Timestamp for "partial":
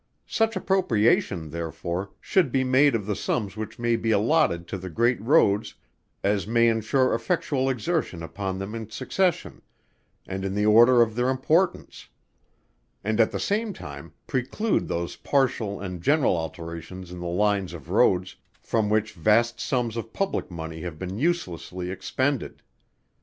15.17-15.79